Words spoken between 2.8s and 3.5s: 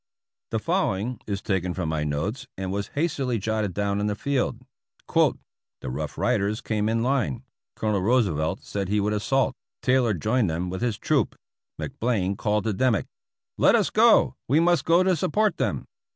hastily